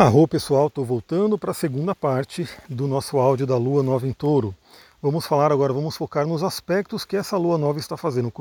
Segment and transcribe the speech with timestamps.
[0.00, 4.12] Arro pessoal, estou voltando para a segunda parte do nosso áudio da Lua Nova em
[4.12, 4.54] Touro.
[5.02, 8.32] Vamos falar agora, vamos focar nos aspectos que essa Lua Nova está fazendo.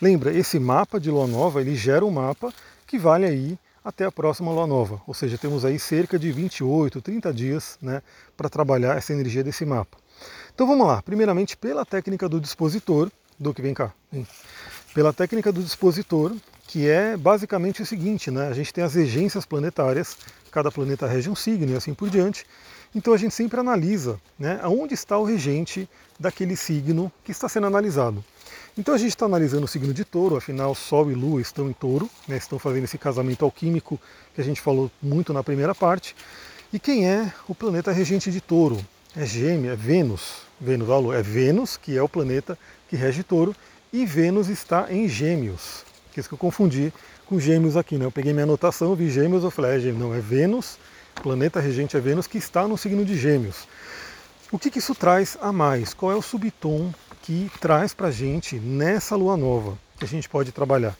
[0.00, 2.50] Lembra, esse mapa de Lua Nova, ele gera um mapa
[2.86, 5.02] que vale aí até a próxima Lua Nova.
[5.06, 8.00] Ou seja, temos aí cerca de 28, 30 dias né,
[8.34, 9.98] para trabalhar essa energia desse mapa.
[10.54, 14.26] Então vamos lá, primeiramente pela técnica do dispositor, do que vem cá, vem.
[14.94, 16.32] pela técnica do dispositor,
[16.66, 18.48] que é basicamente o seguinte, né?
[18.48, 20.16] A gente tem as regências planetárias,
[20.52, 22.46] cada planeta rege um signo e assim por diante.
[22.94, 25.88] Então a gente sempre analisa né, aonde está o regente
[26.20, 28.22] daquele signo que está sendo analisado.
[28.76, 31.72] Então a gente está analisando o signo de touro, afinal Sol e Lua estão em
[31.72, 33.98] touro, né, estão fazendo esse casamento alquímico
[34.34, 36.14] que a gente falou muito na primeira parte.
[36.70, 38.78] E quem é o planeta regente de touro?
[39.16, 40.42] É Gêmea, é Vênus.
[40.60, 43.56] Vênus, é Vênus, que é o planeta que rege touro,
[43.92, 46.92] e Vênus está em Gêmeos que isso que eu confundi
[47.32, 48.04] com gêmeos aqui, né?
[48.04, 50.78] Eu peguei minha anotação, vi gêmeos, eu falei, é gêmeos, não, é Vênus,
[51.22, 53.66] planeta regente é Vênus, que está no signo de gêmeos.
[54.50, 55.94] O que, que isso traz a mais?
[55.94, 60.28] Qual é o subtom que traz para a gente nessa lua nova que a gente
[60.28, 60.94] pode trabalhar?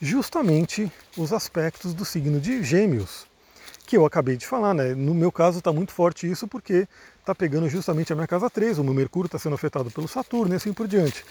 [0.00, 3.24] Justamente os aspectos do signo de gêmeos,
[3.86, 4.92] que eu acabei de falar, né?
[4.92, 6.88] No meu caso está muito forte isso porque
[7.20, 10.52] está pegando justamente a minha casa 3, o meu Mercúrio está sendo afetado pelo Saturno
[10.52, 11.24] e assim por diante.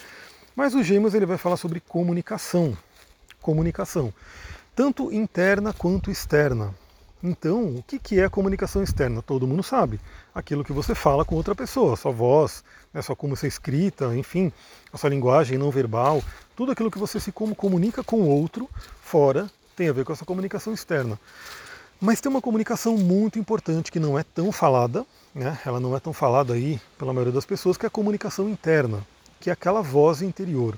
[0.56, 2.78] Mas o Gêmeos ele vai falar sobre comunicação,
[3.46, 4.12] comunicação,
[4.76, 6.74] tanto interna quanto externa.
[7.22, 9.22] Então, o que é comunicação externa?
[9.22, 10.00] Todo mundo sabe.
[10.34, 14.52] Aquilo que você fala com outra pessoa, sua voz, né, sua como você escrita, enfim,
[14.92, 16.24] a sua linguagem não verbal,
[16.56, 18.68] tudo aquilo que você se comunica com o outro
[19.00, 21.20] fora tem a ver com essa comunicação externa.
[22.02, 25.60] Mas tem uma comunicação muito importante que não é tão falada, né?
[25.64, 29.06] ela não é tão falada aí pela maioria das pessoas, que é a comunicação interna,
[29.40, 30.76] que é aquela voz interior.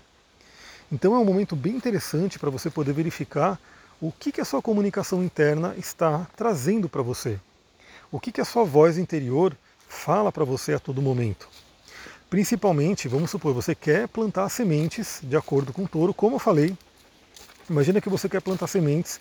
[0.91, 3.59] Então é um momento bem interessante para você poder verificar
[3.99, 7.39] o que, que a sua comunicação interna está trazendo para você.
[8.11, 9.55] O que, que a sua voz interior
[9.87, 11.47] fala para você a todo momento.
[12.29, 16.77] Principalmente, vamos supor, você quer plantar sementes de acordo com o touro, como eu falei.
[17.69, 19.19] Imagina que você quer plantar sementes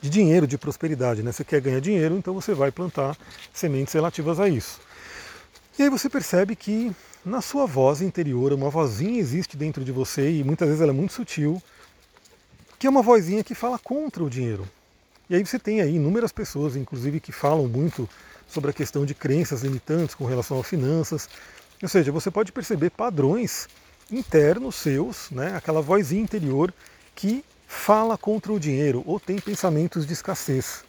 [0.00, 1.32] de dinheiro, de prosperidade, né?
[1.32, 3.16] Você quer ganhar dinheiro, então você vai plantar
[3.52, 4.80] sementes relativas a isso.
[5.78, 6.92] E aí você percebe que
[7.24, 10.94] na sua voz interior, uma vozinha existe dentro de você e muitas vezes ela é
[10.94, 11.62] muito sutil,
[12.78, 14.68] que é uma vozinha que fala contra o dinheiro.
[15.30, 18.08] E aí você tem aí inúmeras pessoas, inclusive, que falam muito
[18.46, 21.26] sobre a questão de crenças limitantes com relação a finanças.
[21.82, 23.66] Ou seja, você pode perceber padrões
[24.10, 26.72] internos seus, né, aquela vozinha interior
[27.14, 30.84] que fala contra o dinheiro ou tem pensamentos de escassez.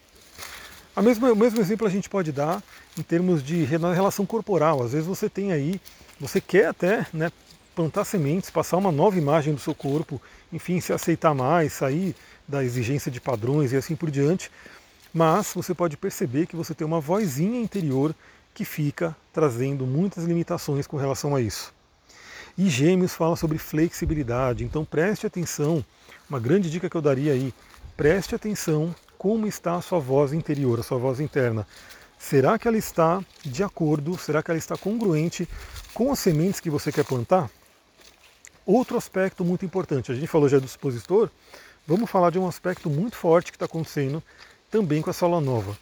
[0.95, 2.61] A mesma, o mesmo exemplo a gente pode dar
[2.97, 4.83] em termos de relação corporal.
[4.83, 5.81] Às vezes você tem aí,
[6.19, 7.31] você quer até né,
[7.75, 10.21] plantar sementes, passar uma nova imagem do seu corpo,
[10.51, 12.15] enfim, se aceitar mais, sair
[12.47, 14.51] da exigência de padrões e assim por diante.
[15.11, 18.13] Mas você pode perceber que você tem uma vozinha interior
[18.53, 21.73] que fica trazendo muitas limitações com relação a isso.
[22.55, 25.83] E Gêmeos fala sobre flexibilidade, então preste atenção.
[26.29, 27.51] Uma grande dica que eu daria aí,
[27.97, 31.65] preste atenção como está a sua voz interior, a sua voz interna.
[32.19, 35.47] Será que ela está de acordo, será que ela está congruente
[35.93, 37.49] com as sementes que você quer plantar?
[38.65, 41.29] Outro aspecto muito importante, a gente falou já do expositor,
[41.87, 44.21] vamos falar de um aspecto muito forte que está acontecendo
[44.69, 45.77] também com essa lua nova.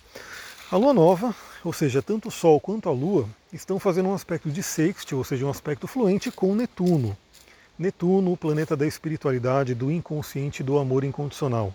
[0.72, 4.51] A lua nova, ou seja, tanto o Sol quanto a Lua, estão fazendo um aspecto
[4.51, 7.18] de sextil, ou seja, um aspecto fluente com Netuno.
[7.80, 11.74] Netuno, o planeta da espiritualidade, do inconsciente, do amor incondicional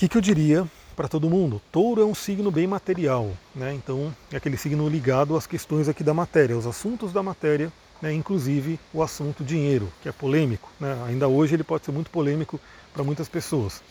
[0.00, 0.66] que, que eu diria
[0.96, 1.60] para todo mundo?
[1.70, 3.74] Touro é um signo bem material, né?
[3.74, 8.10] então é aquele signo ligado às questões aqui da matéria, aos assuntos da matéria, né?
[8.10, 10.70] inclusive o assunto dinheiro, que é polêmico.
[10.80, 10.96] Né?
[11.06, 12.58] Ainda hoje ele pode ser muito polêmico
[12.94, 13.82] para muitas pessoas.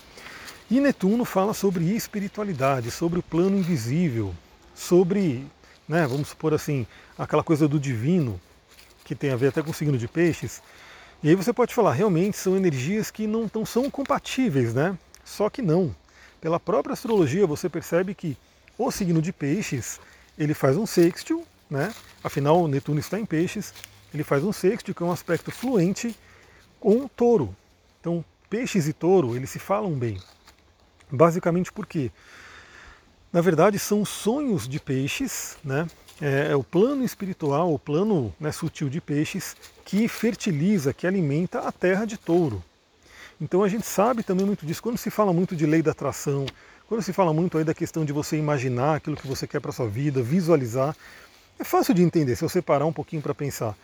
[0.67, 4.33] E Netuno fala sobre espiritualidade, sobre o plano invisível,
[4.73, 5.45] sobre,
[5.87, 6.87] né, vamos supor assim,
[7.19, 8.41] aquela coisa do divino,
[9.05, 10.59] que tem a ver até com o signo de peixes.
[11.21, 14.97] E aí você pode falar, realmente são energias que não tão, são compatíveis, né?
[15.23, 15.93] Só que não.
[16.41, 18.37] Pela própria astrologia você percebe que
[18.77, 19.99] o signo de peixes
[20.37, 21.93] ele faz um sextil, né?
[22.23, 23.73] afinal Netuno está em peixes,
[24.13, 26.15] ele faz um sextil que é um aspecto fluente
[26.79, 27.55] com touro.
[27.99, 30.17] Então peixes e touro eles se falam bem.
[31.11, 32.11] Basicamente porque
[33.33, 35.87] na verdade são sonhos de peixes, né?
[36.21, 39.55] É, é o plano espiritual, o plano né, sutil de peixes
[39.85, 42.61] que fertiliza, que alimenta a terra de touro.
[43.41, 44.83] Então a gente sabe também muito disso.
[44.83, 46.45] Quando se fala muito de lei da atração,
[46.87, 49.71] quando se fala muito aí da questão de você imaginar aquilo que você quer para
[49.71, 50.95] sua vida, visualizar,
[51.57, 53.75] é fácil de entender se você parar um pouquinho para pensar.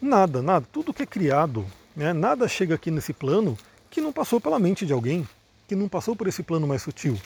[0.00, 1.64] Nada, nada, tudo que é criado,
[1.94, 3.56] né, nada chega aqui nesse plano
[3.90, 5.26] que não passou pela mente de alguém,
[5.68, 7.18] que não passou por esse plano mais sutil.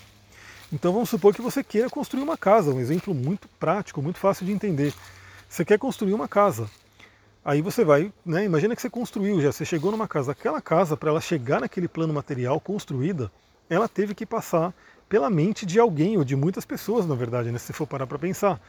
[0.72, 4.46] Então vamos supor que você queira construir uma casa, um exemplo muito prático, muito fácil
[4.46, 4.94] de entender.
[5.48, 6.70] Você quer construir uma casa.
[7.44, 10.32] Aí você vai, né, imagina que você construiu já, você chegou numa casa.
[10.32, 13.32] Aquela casa, para ela chegar naquele plano material construída,
[13.68, 14.74] ela teve que passar
[15.08, 18.18] pela mente de alguém, ou de muitas pessoas, na verdade, né, se for parar para
[18.18, 18.60] pensar.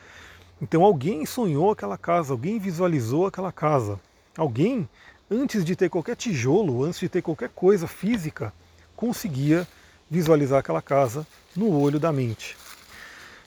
[0.61, 3.99] Então alguém sonhou aquela casa, alguém visualizou aquela casa.
[4.37, 4.87] Alguém,
[5.29, 8.53] antes de ter qualquer tijolo, antes de ter qualquer coisa física,
[8.95, 9.67] conseguia
[10.09, 12.55] visualizar aquela casa no olho da mente.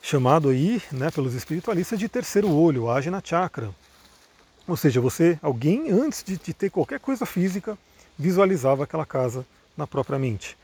[0.02, 3.70] Chamado aí, né, pelos espiritualistas, de terceiro olho, Ajna Chakra.
[4.66, 7.76] Ou seja, você, alguém antes de, de ter qualquer coisa física,
[8.18, 9.44] visualizava aquela casa
[9.76, 10.56] na própria mente.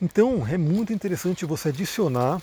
[0.00, 2.40] Então é muito interessante você adicionar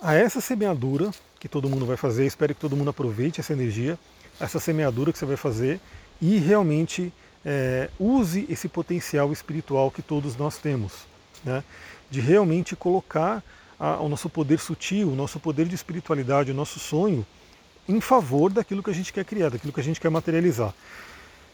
[0.00, 3.98] a essa semeadura que todo mundo vai fazer, espero que todo mundo aproveite essa energia,
[4.38, 5.80] essa semeadura que você vai fazer
[6.20, 7.12] e realmente
[7.44, 10.92] é, use esse potencial espiritual que todos nós temos,
[11.44, 11.64] né?
[12.10, 13.42] de realmente colocar
[13.78, 17.26] a, o nosso poder sutil, o nosso poder de espiritualidade, o nosso sonho
[17.90, 20.72] em favor daquilo que a gente quer criar, daquilo que a gente quer materializar.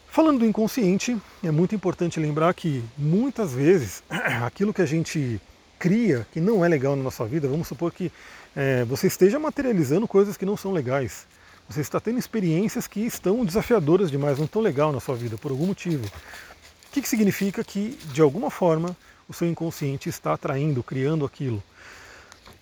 [0.09, 4.03] Falando do inconsciente, é muito importante lembrar que muitas vezes
[4.45, 5.41] aquilo que a gente
[5.79, 8.11] cria que não é legal na nossa vida, vamos supor que
[8.55, 11.27] é, você esteja materializando coisas que não são legais.
[11.69, 15.51] Você está tendo experiências que estão desafiadoras demais, não estão legal na sua vida, por
[15.51, 16.07] algum motivo.
[16.07, 18.97] O que, que significa que, de alguma forma,
[19.29, 21.63] o seu inconsciente está atraindo, criando aquilo?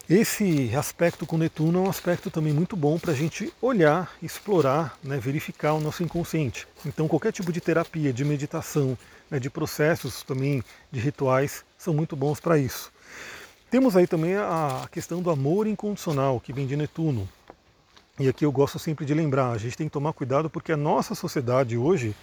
[0.09, 4.99] Esse aspecto com Netuno é um aspecto também muito bom para a gente olhar, explorar,
[5.03, 6.69] né, verificar o nosso inconsciente.
[6.85, 8.99] Então, qualquer tipo de terapia, de meditação,
[9.31, 10.63] né, de processos também,
[10.93, 12.93] de rituais, são muito bons para isso.
[13.71, 17.27] Temos aí também a questão do amor incondicional, que vem de Netuno.
[18.21, 20.77] E aqui eu gosto sempre de lembrar, a gente tem que tomar cuidado porque a
[20.77, 22.15] nossa sociedade hoje,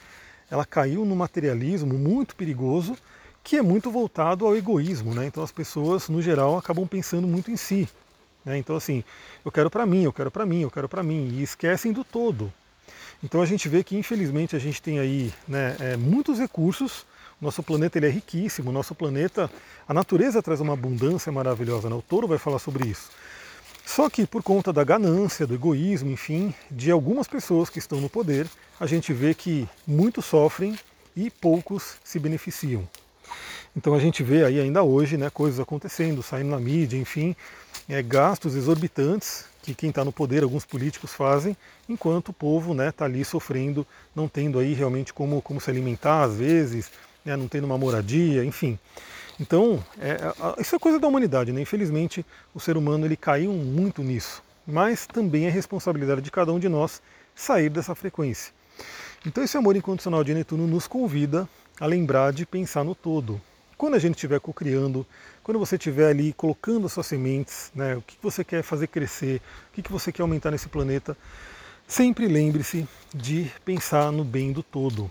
[0.52, 2.96] ela caiu no materialismo muito perigoso,
[3.44, 5.26] que é muito voltado ao egoísmo, né?
[5.26, 7.88] Então as pessoas, no geral, acabam pensando muito em si.
[8.46, 8.58] Né?
[8.58, 9.04] Então assim,
[9.44, 12.04] eu quero para mim, eu quero para mim, eu quero para mim, e esquecem do
[12.04, 12.52] todo.
[13.24, 17.06] Então a gente vê que infelizmente a gente tem aí né, é, muitos recursos,
[17.40, 19.50] nosso planeta ele é riquíssimo, nosso planeta,
[19.88, 21.96] a natureza traz uma abundância maravilhosa, né?
[21.96, 23.10] o touro vai falar sobre isso.
[23.86, 28.10] Só que por conta da ganância, do egoísmo, enfim, de algumas pessoas que estão no
[28.10, 28.48] poder,
[28.80, 30.78] a gente vê que muitos sofrem
[31.16, 32.88] e poucos se beneficiam.
[33.76, 37.36] Então a gente vê aí ainda hoje né, coisas acontecendo, saindo na mídia, enfim,
[37.88, 41.56] é, gastos exorbitantes que quem está no poder, alguns políticos fazem,
[41.88, 43.86] enquanto o povo está né, tá ali sofrendo,
[44.16, 46.92] não tendo aí realmente como, como se alimentar às vezes,
[47.24, 48.78] né, não tendo uma moradia, enfim.
[49.40, 50.18] Então, é,
[50.60, 51.62] isso é coisa da humanidade, né?
[51.62, 52.24] Infelizmente,
[52.54, 54.44] o ser humano ele caiu muito nisso.
[54.68, 57.02] Mas também é responsabilidade de cada um de nós
[57.34, 58.54] sair dessa frequência.
[59.26, 63.42] Então, esse amor incondicional de Netuno nos convida a lembrar de pensar no todo.
[63.82, 65.08] Quando a gente estiver co-criando,
[65.42, 69.42] quando você estiver ali colocando as suas sementes, né, o que você quer fazer crescer,
[69.70, 71.18] o que você quer aumentar nesse planeta,
[71.88, 75.10] sempre lembre-se de pensar no bem do todo,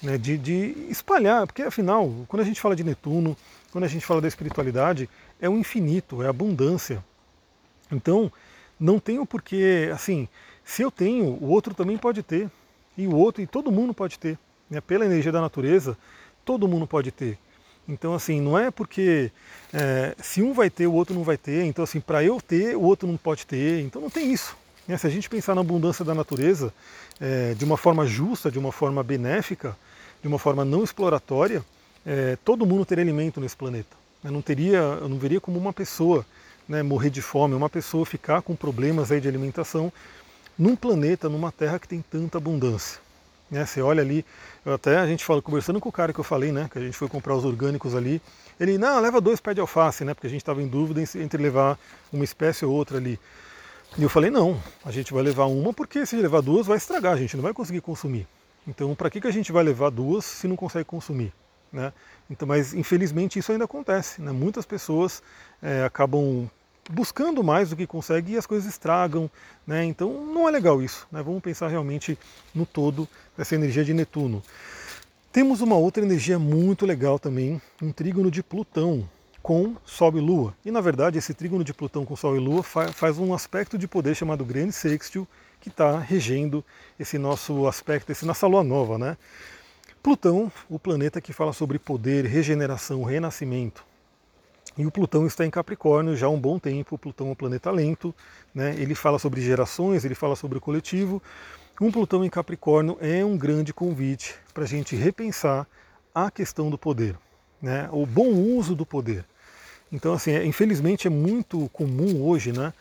[0.00, 3.36] né, de, de espalhar, porque afinal, quando a gente fala de Netuno,
[3.72, 5.10] quando a gente fala da espiritualidade,
[5.40, 7.04] é o infinito, é a abundância.
[7.90, 8.30] Então,
[8.78, 10.28] não tenho porquê, assim,
[10.64, 12.48] se eu tenho, o outro também pode ter,
[12.96, 14.38] e o outro, e todo mundo pode ter.
[14.70, 15.98] Né, pela energia da natureza,
[16.44, 17.36] todo mundo pode ter.
[17.88, 19.30] Então, assim, não é porque
[19.72, 21.64] é, se um vai ter, o outro não vai ter.
[21.64, 23.80] Então, assim, para eu ter, o outro não pode ter.
[23.80, 24.56] Então, não tem isso.
[24.86, 24.96] Né?
[24.96, 26.72] Se a gente pensar na abundância da natureza
[27.20, 29.76] é, de uma forma justa, de uma forma benéfica,
[30.20, 31.64] de uma forma não exploratória,
[32.06, 33.96] é, todo mundo teria alimento nesse planeta.
[34.24, 36.24] Eu não teria, eu não veria como uma pessoa
[36.68, 39.92] né, morrer de fome, uma pessoa ficar com problemas aí de alimentação
[40.56, 43.00] num planeta, numa terra que tem tanta abundância.
[43.52, 43.66] Né?
[43.66, 44.24] Você olha ali,
[44.64, 46.70] até a gente fala, conversando com o cara que eu falei, né?
[46.72, 48.20] Que a gente foi comprar os orgânicos ali.
[48.58, 50.14] Ele, não, leva dois pés de alface, né?
[50.14, 51.78] Porque a gente estava em dúvida entre levar
[52.10, 53.20] uma espécie ou outra ali.
[53.98, 57.12] E eu falei, não, a gente vai levar uma porque se levar duas vai estragar,
[57.12, 58.26] a gente não vai conseguir consumir.
[58.66, 61.30] Então, para que, que a gente vai levar duas se não consegue consumir?
[61.70, 61.92] Né?
[62.30, 64.22] Então, mas infelizmente isso ainda acontece.
[64.22, 64.32] Né?
[64.32, 65.22] Muitas pessoas
[65.60, 66.48] é, acabam
[66.90, 69.30] buscando mais do que consegue e as coisas estragam.
[69.66, 69.84] Né?
[69.84, 71.06] Então não é legal isso.
[71.10, 71.22] Né?
[71.22, 72.18] Vamos pensar realmente
[72.54, 74.42] no todo dessa energia de Netuno.
[75.32, 79.08] Temos uma outra energia muito legal também, um trígono de Plutão
[79.42, 80.54] com Sol e Lua.
[80.64, 83.88] E na verdade esse trígono de Plutão com Sol e Lua faz um aspecto de
[83.88, 85.26] poder chamado Grande Sextil
[85.60, 86.64] que está regendo
[86.98, 89.16] esse nosso aspecto, esse nossa Lua nova, né?
[90.02, 93.84] Plutão, o planeta que fala sobre poder, regeneração, renascimento.
[94.76, 96.94] E o Plutão está em Capricórnio já há um bom tempo.
[96.94, 98.14] O Plutão é um planeta lento,
[98.54, 98.74] né?
[98.78, 101.22] ele fala sobre gerações, ele fala sobre o coletivo.
[101.80, 105.66] Um Plutão em Capricórnio é um grande convite para a gente repensar
[106.14, 107.16] a questão do poder,
[107.60, 107.88] né?
[107.92, 109.24] o bom uso do poder.
[109.90, 112.72] Então, assim, é, infelizmente é muito comum hoje, né?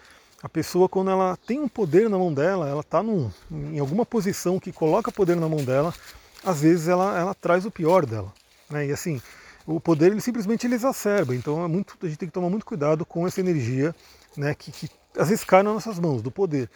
[0.42, 3.04] A pessoa, quando ela tem um poder na mão dela, ela está
[3.52, 5.94] em alguma posição que coloca poder na mão dela,
[6.44, 8.34] às vezes ela, ela traz o pior dela.
[8.70, 8.88] Né?
[8.88, 9.22] E assim,
[9.65, 11.36] o poder ele simplesmente ele exacerba.
[11.36, 13.96] Então é muito, a gente tem que tomar muito cuidado com essa energia
[14.36, 16.70] né, que, que às vezes cai nas nossas mãos, do poder.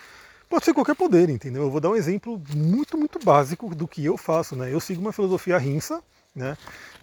[0.49, 1.63] Pode ser qualquer poder, entendeu?
[1.63, 4.55] Eu vou dar um exemplo muito, muito básico do que eu faço.
[4.55, 4.71] Né?
[4.71, 6.01] Eu sigo uma filosofia rinsa,
[6.35, 6.57] né,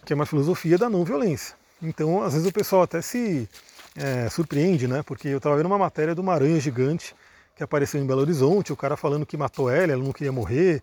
[0.04, 1.56] que é uma filosofia da não violência.
[1.82, 3.48] Então, às vezes o pessoal até se
[3.96, 5.02] é, surpreende, né?
[5.02, 7.14] Porque eu estava vendo uma matéria de uma aranha gigante
[7.54, 10.82] que apareceu em Belo Horizonte, o cara falando que matou ela, ela não queria morrer,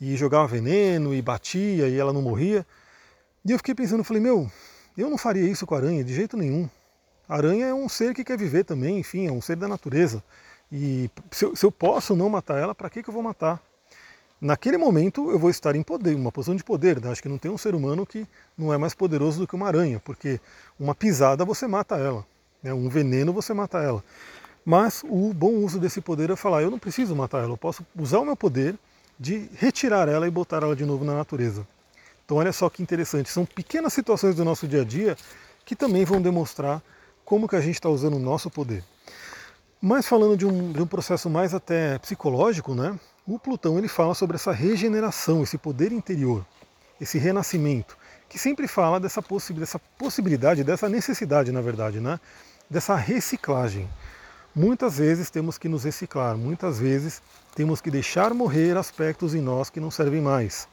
[0.00, 2.66] e jogava veneno, e batia, e ela não morria.
[3.48, 4.46] E eu fiquei pensando, falei, meu,
[4.94, 6.68] eu não faria isso com a aranha, de jeito nenhum.
[7.26, 10.22] A aranha é um ser que quer viver também, enfim, é um ser da natureza.
[10.70, 13.58] E se eu, se eu posso não matar ela, para que, que eu vou matar?
[14.38, 17.00] Naquele momento eu vou estar em poder, uma posição de poder.
[17.00, 17.10] Né?
[17.10, 18.26] Acho que não tem um ser humano que
[18.56, 20.38] não é mais poderoso do que uma aranha, porque
[20.78, 22.26] uma pisada você mata ela,
[22.62, 22.74] né?
[22.74, 24.04] um veneno você mata ela.
[24.62, 27.82] Mas o bom uso desse poder é falar: eu não preciso matar ela, eu posso
[27.96, 28.78] usar o meu poder
[29.18, 31.66] de retirar ela e botar ela de novo na natureza.
[32.28, 35.16] Então olha só que interessante, são pequenas situações do nosso dia a dia
[35.64, 36.82] que também vão demonstrar
[37.24, 38.84] como que a gente está usando o nosso poder.
[39.80, 43.00] Mas falando de um, de um processo mais até psicológico, né?
[43.26, 46.44] O Plutão ele fala sobre essa regeneração, esse poder interior,
[47.00, 47.96] esse renascimento,
[48.28, 52.20] que sempre fala dessa, possi dessa possibilidade, dessa necessidade, na verdade, né?
[52.68, 53.88] Dessa reciclagem.
[54.54, 57.22] Muitas vezes temos que nos reciclar, muitas vezes
[57.54, 60.68] temos que deixar morrer aspectos em nós que não servem mais.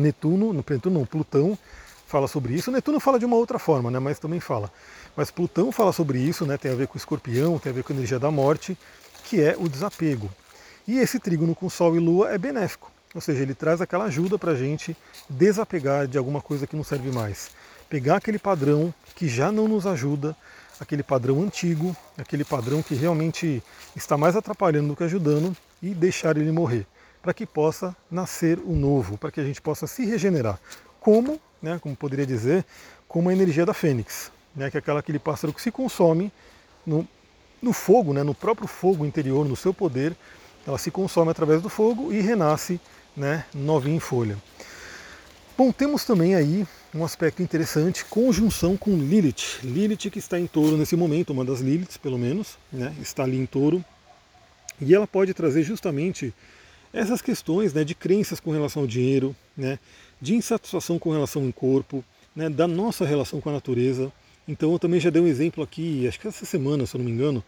[0.00, 1.58] Netuno, no Netuno não, Plutão
[2.06, 2.70] fala sobre isso.
[2.70, 4.70] Netuno fala de uma outra forma, né, mas também fala.
[5.16, 7.82] Mas Plutão fala sobre isso, né, tem a ver com o escorpião, tem a ver
[7.82, 8.76] com a energia da morte,
[9.24, 10.30] que é o desapego.
[10.86, 14.38] E esse trígono com Sol e Lua é benéfico, ou seja, ele traz aquela ajuda
[14.38, 14.96] para a gente
[15.28, 17.50] desapegar de alguma coisa que não serve mais.
[17.88, 20.36] Pegar aquele padrão que já não nos ajuda,
[20.78, 23.62] aquele padrão antigo, aquele padrão que realmente
[23.96, 26.86] está mais atrapalhando do que ajudando e deixar ele morrer,
[27.26, 30.60] para que possa nascer o novo, para que a gente possa se regenerar.
[31.00, 32.64] Como né, como poderia dizer,
[33.08, 36.30] como a energia da fênix, né, que é aquela, aquele pássaro que se consome
[36.86, 37.04] no,
[37.60, 40.14] no fogo, né, no próprio fogo interior, no seu poder,
[40.64, 42.80] ela se consome através do fogo e renasce
[43.16, 44.38] né, novinha em folha.
[45.58, 46.64] Bom, temos também aí
[46.94, 49.64] um aspecto interessante, conjunção com Lilith.
[49.64, 53.36] Lilith que está em touro nesse momento, uma das Liliths pelo menos, né, está ali
[53.36, 53.84] em touro.
[54.80, 56.32] E ela pode trazer justamente
[56.96, 59.78] essas questões né, de crenças com relação ao dinheiro, né,
[60.20, 62.02] de insatisfação com relação ao corpo,
[62.34, 64.10] né, da nossa relação com a natureza.
[64.48, 67.04] Então eu também já dei um exemplo aqui, acho que essa semana, se eu não
[67.04, 67.44] me engano,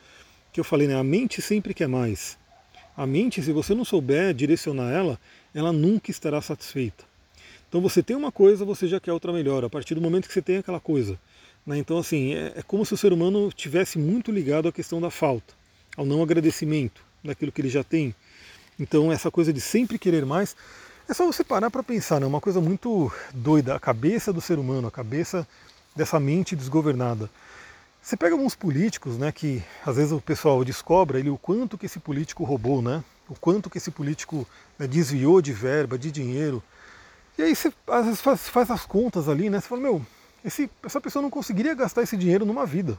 [0.52, 2.36] que eu falei, né, a mente sempre quer mais.
[2.94, 5.18] A mente, se você não souber direcionar ela,
[5.54, 7.04] ela nunca estará satisfeita.
[7.68, 10.34] Então você tem uma coisa, você já quer outra melhor, a partir do momento que
[10.34, 11.18] você tem aquela coisa.
[11.66, 11.78] Né?
[11.78, 15.10] Então assim, é, é como se o ser humano tivesse muito ligado à questão da
[15.10, 15.54] falta,
[15.96, 18.14] ao não agradecimento daquilo que ele já tem.
[18.78, 20.54] Então essa coisa de sempre querer mais,
[21.08, 22.26] é só você parar para pensar, né?
[22.26, 25.46] uma coisa muito doida, a cabeça do ser humano, a cabeça
[25.96, 27.30] dessa mente desgovernada.
[28.00, 31.86] Você pega alguns políticos, né, que às vezes o pessoal descobre ele o quanto que
[31.86, 33.04] esse político roubou, né?
[33.28, 34.46] O quanto que esse político
[34.78, 36.62] né, desviou de verba, de dinheiro.
[37.36, 39.60] E aí você às vezes faz, faz as contas ali, né?
[39.60, 40.06] Você fala, meu,
[40.44, 42.98] esse, essa pessoa não conseguiria gastar esse dinheiro numa vida.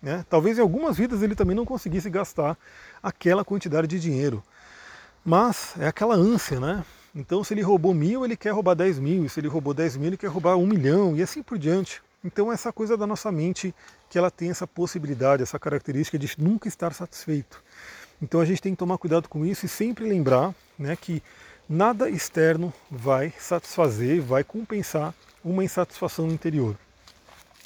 [0.00, 0.24] Né?
[0.28, 2.56] Talvez em algumas vidas ele também não conseguisse gastar
[3.02, 4.42] aquela quantidade de dinheiro.
[5.24, 6.84] Mas é aquela ânsia, né?
[7.14, 9.96] Então, se ele roubou mil, ele quer roubar dez mil, e se ele roubou dez
[9.96, 12.02] mil, ele quer roubar um milhão, e assim por diante.
[12.24, 13.74] Então, essa coisa da nossa mente,
[14.10, 17.62] que ela tem essa possibilidade, essa característica de nunca estar satisfeito.
[18.20, 21.22] Então, a gente tem que tomar cuidado com isso e sempre lembrar né, que
[21.68, 25.14] nada externo vai satisfazer, vai compensar
[25.44, 26.76] uma insatisfação interior.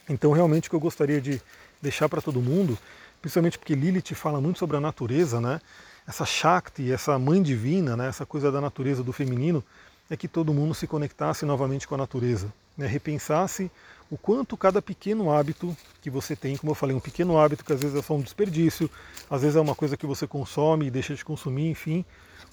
[0.09, 1.41] Então, realmente, o que eu gostaria de
[1.81, 2.77] deixar para todo mundo,
[3.21, 5.61] principalmente porque Lilith fala muito sobre a natureza, né?
[6.09, 9.63] Essa Shakti, essa mãe divina, né, essa coisa da natureza do feminino,
[10.09, 13.71] é que todo mundo se conectasse novamente com a natureza, né, repensasse
[14.11, 17.75] o quanto cada pequeno hábito que você tem, como eu falei, um pequeno hábito que
[17.75, 18.91] às vezes é só um desperdício,
[19.29, 22.03] às vezes é uma coisa que você consome e deixa de consumir, enfim,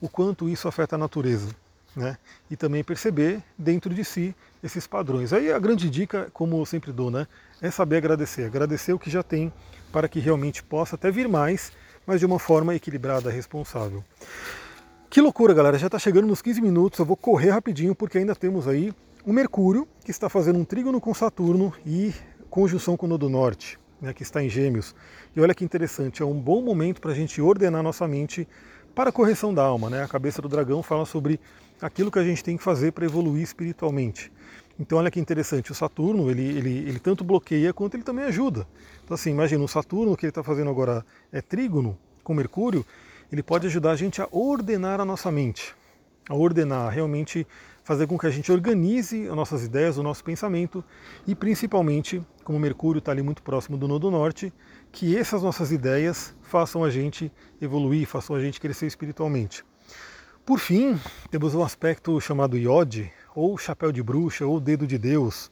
[0.02, 1.48] o quanto isso afeta a natureza.
[1.96, 2.18] Né?
[2.52, 5.32] E também perceber dentro de si esses padrões.
[5.32, 7.26] Aí a grande dica, como eu sempre dou, né,
[7.62, 9.50] é saber agradecer, agradecer o que já tem
[9.94, 11.72] para que realmente possa até vir mais
[12.06, 14.04] mas de uma forma equilibrada, responsável.
[15.10, 15.78] Que loucura, galera!
[15.78, 18.94] Já está chegando nos 15 minutos, eu vou correr rapidinho porque ainda temos aí
[19.26, 22.14] o Mercúrio, que está fazendo um trígono com Saturno e
[22.50, 24.96] conjunção com o Nodo Norte, né, que está em Gêmeos.
[25.36, 28.48] E olha que interessante, é um bom momento para a gente ordenar nossa mente
[28.96, 29.90] para a correção da alma.
[29.90, 30.02] Né?
[30.02, 31.40] A cabeça do dragão fala sobre
[31.82, 34.32] aquilo que a gente tem que fazer para evoluir espiritualmente.
[34.80, 38.68] Então olha que interessante, o Saturno ele, ele, ele tanto bloqueia quanto ele também ajuda.
[39.04, 42.86] Então assim, imagina o Saturno que ele está fazendo agora é trígono com Mercúrio,
[43.32, 45.74] ele pode ajudar a gente a ordenar a nossa mente,
[46.28, 47.48] a ordenar, realmente
[47.86, 50.84] fazer com que a gente organize as nossas ideias, o nosso pensamento
[51.26, 54.52] e principalmente, como Mercúrio está ali muito próximo do Nodo Norte,
[54.96, 57.30] que essas nossas ideias façam a gente
[57.62, 59.62] evoluir, façam a gente crescer espiritualmente.
[60.46, 60.98] Por fim,
[61.30, 65.52] temos um aspecto chamado Iode, ou chapéu de bruxa, ou dedo de Deus,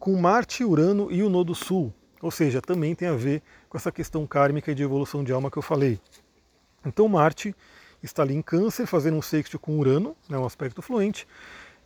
[0.00, 1.94] com Marte, Urano e o Nodo Sul.
[2.20, 5.48] Ou seja, também tem a ver com essa questão kármica e de evolução de alma
[5.48, 6.00] que eu falei.
[6.84, 7.54] Então Marte
[8.02, 11.24] está ali em câncer, fazendo um sexto com Urano, né, um aspecto fluente,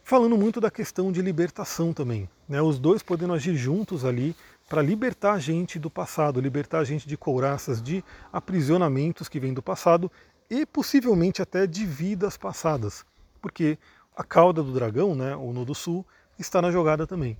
[0.02, 2.26] falando muito da questão de libertação também.
[2.48, 4.34] Né, os dois podendo agir juntos ali
[4.68, 9.54] para libertar a gente do passado, libertar a gente de couraças, de aprisionamentos que vêm
[9.54, 10.10] do passado
[10.50, 13.04] e possivelmente até de vidas passadas.
[13.40, 13.78] Porque
[14.16, 16.04] a cauda do dragão, né, o Nodo Sul,
[16.38, 17.36] está na jogada também.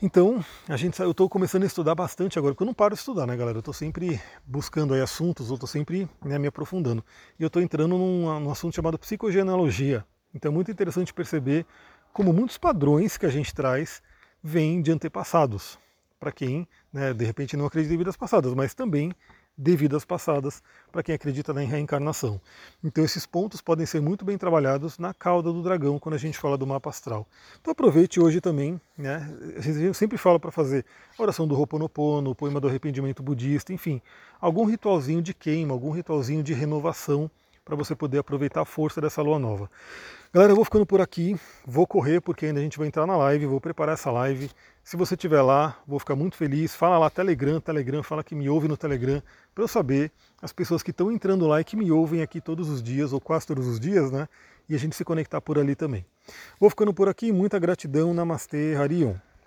[0.00, 3.00] Então, a gente, eu estou começando a estudar bastante agora, porque eu não paro de
[3.00, 3.56] estudar, né, galera?
[3.56, 7.02] Eu estou sempre buscando aí assuntos, eu estou sempre né, me aprofundando.
[7.38, 10.04] E eu estou entrando num, num assunto chamado psicogenealogia.
[10.34, 11.64] Então é muito interessante perceber
[12.12, 14.02] como muitos padrões que a gente traz
[14.42, 15.78] vêm de antepassados.
[16.18, 19.12] Para quem, né, de repente, não acredita em vidas passadas, mas também
[19.58, 22.38] de vidas passadas, para quem acredita na reencarnação.
[22.84, 26.36] Então esses pontos podem ser muito bem trabalhados na cauda do dragão quando a gente
[26.36, 27.26] fala do mapa astral.
[27.60, 29.34] Então aproveite hoje também, né?
[29.58, 30.84] Gente sempre fala para fazer
[31.18, 34.02] a oração do Ho'oponopono, o poema do arrependimento budista, enfim,
[34.38, 37.30] algum ritualzinho de queima, algum ritualzinho de renovação
[37.64, 39.70] para você poder aproveitar a força dessa lua nova.
[40.36, 43.16] Galera, eu vou ficando por aqui, vou correr porque ainda a gente vai entrar na
[43.16, 44.50] live, vou preparar essa live.
[44.84, 46.74] Se você estiver lá, vou ficar muito feliz.
[46.74, 49.22] Fala lá Telegram, Telegram, fala que me ouve no Telegram,
[49.54, 50.12] para eu saber
[50.42, 53.18] as pessoas que estão entrando lá e que me ouvem aqui todos os dias, ou
[53.18, 54.28] quase todos os dias, né?
[54.68, 56.04] E a gente se conectar por ali também.
[56.60, 59.14] Vou ficando por aqui, muita gratidão, Namastê, Harion.